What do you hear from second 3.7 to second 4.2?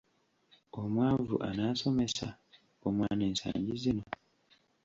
zino?